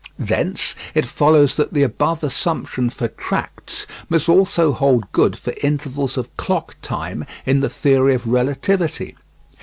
Thence 0.17 0.73
it 0.95 1.05
follows 1.05 1.57
that 1.57 1.75
the 1.75 1.83
above 1.83 2.23
assumption 2.23 2.89
for 2.89 3.07
tracts 3.09 3.85
must 4.09 4.27
also 4.27 4.71
hold 4.73 5.11
good 5.11 5.37
for 5.37 5.53
intervals 5.61 6.17
of 6.17 6.35
clock 6.37 6.75
time 6.81 7.23
in 7.45 7.59
the 7.59 7.69
theory 7.69 8.15
of 8.15 8.25
relativity. 8.25 9.15